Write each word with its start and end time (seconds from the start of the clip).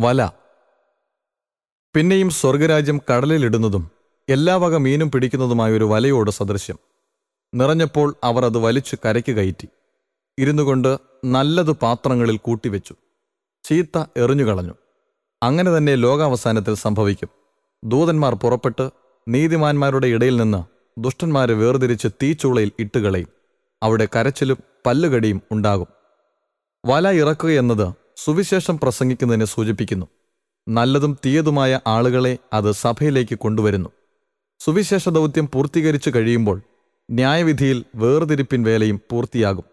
വല. 0.00 0.30
പിന്നെയും 1.94 2.30
സ്വർഗരാജ്യം 2.30 3.00
കടലിലിടുന്നതും 3.10 3.90
എല്ലാ 4.28 4.56
വക 4.56 4.76
മീനും 4.76 5.10
പിടിക്കുന്നതുമായ 5.10 5.72
ഒരു 5.72 5.84
വലയോട് 5.84 6.30
സദൃശ്യം. 6.30 6.78
നിറഞ്ഞപ്പോൾ 7.54 8.16
അവർ 8.24 8.44
അത് 8.44 8.58
വലിച്ചു 8.58 8.96
കരയ്ക്ക് 9.04 9.32
കയറ്റി. 9.32 9.68
ഇരുന്നു 10.38 10.62
കൊണ്ട് 10.62 10.98
നല്ലത് 11.24 11.70
പാത്രങ്ങളിൽ 11.70 12.36
കൂട്ടിവെച്ചു. 12.36 12.94
ചീത്ത 13.64 14.04
എറിഞ്ഞുകളഞ്ഞു 14.16 14.74
അങ്ങനെ 15.42 15.76
തന്നെ 15.76 15.94
ലോകാവസാനത്തിൽ 15.94 16.74
സംഭവിക്കും. 16.74 17.28
ദൂതന്മാർ 17.84 18.34
പുറപ്പെട്ട് 18.34 18.90
നീതിമാന്മാരുടെ 19.28 20.06
ഇടയിൽ 20.06 20.36
നിന്ന് 20.36 20.64
ദുഷ്ടന്മാരെ 20.98 21.54
വേർതിരിച്ച് 21.54 22.08
തീച്ചൂളയിൽ 22.22 22.72
ഇട്ടുകളയും. 22.78 23.28
അവിടെ 23.82 24.08
കരച്ചിലും 24.16 24.58
പല്ലുകടിയും 24.86 25.42
ഉണ്ടാകും. 25.52 25.86
വല 26.86 27.08
ഇറക്കുക 27.08 27.50
എന്നത് 27.50 28.00
സുവിശേഷം 28.24 28.78
പ്രസംഗിക്കുന്നതിനെ 28.78 29.44
സൂചിപ്പിക്കുന്നു. 29.44 30.06
നല്ലതും 30.68 31.18
തീയതുമായ 31.26 31.80
ആളുകളെ 31.86 32.38
അത് 32.52 32.72
സഭയിലേക്ക് 32.72 33.38
കൊണ്ടുവരുന്നു. 33.38 33.88
സുവിശേഷ 34.58 35.08
ദൗത്യം 35.08 35.48
പൂർത്തീകരിച്ചു 35.52 36.12
കഴിയുമ്പോൾ 36.16 36.62
ന്യായവിധിയിൽ 37.10 37.84
വേർതിരിപ്പിൻ 37.94 38.62
വേലയും 38.62 39.00
പൂർത്തിയാകും. 39.10 39.64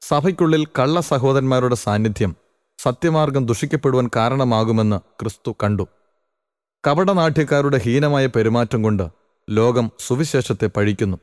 സഭയ്ക്കുള്ളിൽ 0.00 0.66
കള്ള 0.66 1.00
സഹോദരന്മാരുടെ 1.00 1.74
സാന്നിധ്യം 1.74 2.36
സത്യമാർഗം 2.78 3.46
ദുഷിക്കപ്പെടുവാൻ 3.46 4.10
കാരണമാകുമെന്ന് 4.16 5.00
ക്രിസ്തു 5.20 5.56
കണ്ടു. 5.64 5.88
കപടനാട്യക്കാരുടെ 6.86 7.78
ഹീനമായ 7.78 8.26
പെരുമാറ്റം 8.26 8.82
കൊണ്ട് 8.82 9.08
ലോകം 9.50 9.90
സുവിശേഷത്തെ 9.98 10.66
പഴിക്കുന്നു. 10.66 11.16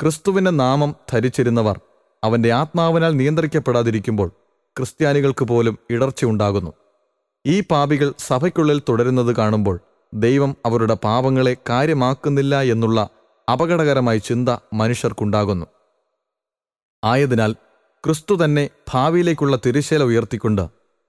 ക്രിസ്തുവിന്റെ 0.00 0.50
നാമം 0.50 0.96
ധരിച്ചിരുന്നവർ 1.12 1.80
അവന്റെ 2.24 2.52
ആത്മാവിനാൽ 2.52 3.16
നിയന്ത്രിക്കപ്പെടാതിരിക്കുമ്പോൾ 3.16 4.32
ക്രിസ്ത്യാനികൾക്ക് 4.80 5.44
പോലും 5.44 5.78
ഇടർച്ചയുണ്ടാകുന്നു 5.90 6.70
ഈ 7.46 7.60
പാപികൾ 7.60 8.12
സഭയ്ക്കുള്ളിൽ 8.18 8.82
തുടരുന്നത് 8.88 9.36
കാണുമ്പോൾ 9.36 9.80
ദൈവം 10.14 10.56
അവരുടെ 10.66 10.96
പാപങ്ങളെ 11.04 11.56
കാര്യമാക്കുന്നില്ല 11.68 12.62
എന്നുള്ള 12.62 13.10
അപകടകരമായ 13.48 14.18
ചിന്ത 14.18 14.48
മനുഷ്യർക്കുണ്ടാകുന്നു. 14.72 15.66
ആയതിനാൽ 17.04 17.52
ക്രിസ്തു 18.04 18.44
തന്നെ 18.44 18.70
ഭാവിയിലേക്കുള്ള 18.92 19.58
തിരിശേല 19.66 20.02
ഉയർത്തിക്കൊണ്ട് 20.02 20.64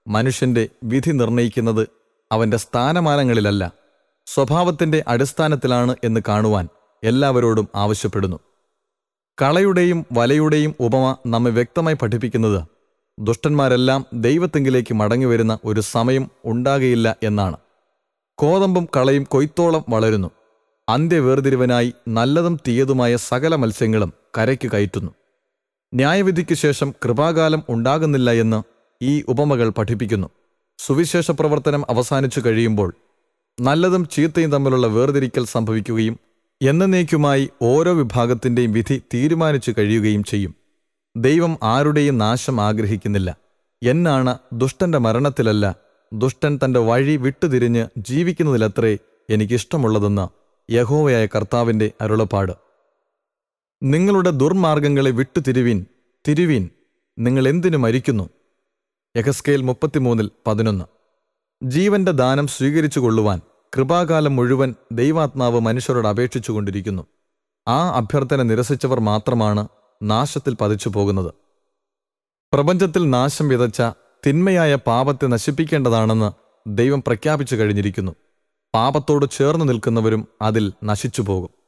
മനുഷ്യന്റെ 0.06 0.68
വിധി 0.84 1.10
നിർണയിക്കുന്നത് 1.10 1.88
അവന്റെ 2.32 2.56
സ്ഥാനമാനങ്ങളിലല്ല 2.56 3.72
സ്വഭാവത്തിന്റെ 4.26 5.04
അടിസ്ഥാനത്തിലാണ് 5.08 5.96
എന്ന് 6.04 6.20
കാണുവാൻ 6.28 6.68
എല്ലാവരോടും 7.02 7.68
ആവശ്യപ്പെടുന്നു. 7.74 8.40
കളയുടെയും 9.42 10.06
വലയുടെയും 10.12 10.74
ഉപമ 10.80 11.16
നമ്മെ 11.26 11.50
വ്യക്തമായി 11.50 11.96
പഠിപ്പിക്കുന്നത് 12.02 12.60
ദുഷ്ടന്മാരെല്ലാം 13.18 14.06
ദൈവത്തെങ്കിലേക്ക് 14.14 14.94
മടങ്ങിവരുന്ന 14.94 15.58
ഒരു 15.64 15.80
സമയം 15.80 16.30
ഉണ്ടാകയില്ല 16.44 17.16
എന്നാണ്. 17.22 17.56
കോതമ്പും 18.38 18.88
കളയും 18.96 19.24
കൊയ്ത്തോളം 19.24 19.84
വളരുന്നു. 19.88 20.30
അന്ത്യവേർതിരിവനായി 20.88 21.92
നല്ലതും 22.08 22.60
തീയതുമായ 22.68 23.16
സകല 23.16 23.54
മത്സ്യങ്ങളും 23.54 24.12
കരയ്ക്ക് 24.38 24.70
കയറ്റുന്നു. 24.70 25.12
ന്യായവിധിക്ക് 25.94 26.54
ശേഷം 26.54 26.94
കൃപാകാലം 27.04 27.62
ഉണ്ടാകുന്നില്ല 27.68 28.30
എന്ന് 28.30 28.62
ഈ 29.02 29.24
ഉപമകൾ 29.28 29.68
പഠിപ്പിക്കുന്നു. 29.68 30.28
സുവിശേഷ 30.78 31.30
പ്രവർത്തനം 31.30 31.84
അവസാനിച്ചു 31.90 32.42
കഴിയുമ്പോൾ 32.46 32.94
നല്ലതും 33.60 34.08
ചീത്തയും 34.08 34.52
തമ്മിലുള്ള 34.52 34.86
വേർതിരിക്കൽ 34.86 35.44
സംഭവിക്കുകയും 35.44 36.18
എന്നേക്കുമായി 36.62 37.50
ഓരോ 37.62 37.92
വിഭാഗത്തിന്റെയും 37.92 38.72
വിധി 38.72 39.02
തീരുമാനിച്ചു 39.14 39.74
കഴിയുകയും 39.78 40.24
ചെയ്യും. 40.24 40.61
ദൈവം 41.16 41.58
ആരുടെയും 41.62 42.18
നാശം 42.18 42.60
ആഗ്രഹിക്കുന്നില്ല. 42.60 43.36
എന്നാണ് 43.82 44.38
ദുഷ്ടന്റെ 44.52 44.98
മരണത്തിലല്ല 44.98 45.76
ദുഷ്ടൻ 46.12 46.60
തന്റെ 46.64 46.80
വഴി 46.80 47.16
വിട്ടുതിരിഞ്ഞ് 47.16 47.86
ജീവിക്കുന്നതിലത്രേ 47.98 48.98
എനിക്കിഷ്ടമുള്ളതെന്ന് 49.30 50.28
യഹോവയായ 50.72 51.26
കർത്താവിന്റെ 51.26 51.92
അരുളപ്പാട്. 52.00 52.52
നിങ്ങളുടെ 53.82 54.30
ദുർമാർഗങ്ങളെ 54.30 55.10
വിട്ടുതിരുവീൻ 55.10 55.86
തിരുവീൻ 56.28 56.70
നിങ്ങൾ 57.18 57.48
എന്തിനു 57.48 57.76
മരിക്കുന്നു? 57.76 58.30
യഹസ്കേൽ 59.16 59.62
മുപ്പത്തിമൂന്നിൽ 59.62 60.30
പതിനൊന്ന്. 60.46 60.84
ജീവന്റെ 61.62 62.12
ദാനം 62.12 62.46
സ്വീകരിച്ചു 62.46 63.00
കൊള്ളുവാൻ 63.00 63.40
കൃപാകാലം 63.76 64.36
മുഴുവൻ 64.36 64.74
ദൈവാത്മാവ് 64.92 65.60
മനുഷ്യരോട് 65.60 66.08
അപേക്ഷിച്ചുകൊണ്ടിരിക്കുന്നു. 66.08 67.06
ആ 67.68 67.90
അഭ്യർത്ഥന 67.90 68.42
നിരസിച്ചവർ 68.42 69.00
മാത്രമാണ് 69.00 69.68
നാശത്തിൽ 70.02 70.54
പതിച്ചു 70.54 70.88
പോകുന്നത്. 70.88 71.34
പ്രപഞ്ചത്തിൽ 72.52 73.10
നാശം 73.10 73.48
വിതച്ച 73.48 73.82
തിന്മയായ 74.26 74.74
പാപത്തെ 74.74 75.26
നശിപ്പിക്കേണ്ടതാണെന്ന് 75.26 76.32
ദൈവം 76.66 77.02
പ്രഖ്യാപിച്ചു 77.02 77.56
കഴിഞ്ഞിരിക്കുന്നു. 77.56 78.12
പാപത്തോട് 78.74 79.30
ചേർന്ന് 79.30 79.68
നിൽക്കുന്നവരും 79.68 80.28
അതിൽ 80.42 80.72
നശിച്ചു 80.84 81.22
പോകും. 81.22 81.61